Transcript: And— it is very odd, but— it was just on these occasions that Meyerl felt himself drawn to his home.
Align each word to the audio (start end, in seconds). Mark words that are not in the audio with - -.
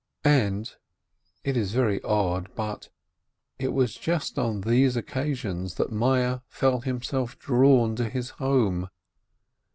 And— 0.25 0.75
it 1.43 1.55
is 1.55 1.73
very 1.73 2.01
odd, 2.01 2.49
but— 2.55 2.89
it 3.59 3.67
was 3.71 3.93
just 3.93 4.39
on 4.39 4.61
these 4.61 4.97
occasions 4.97 5.75
that 5.75 5.91
Meyerl 5.91 6.41
felt 6.47 6.85
himself 6.85 7.37
drawn 7.37 7.95
to 7.97 8.09
his 8.09 8.31
home. 8.41 8.89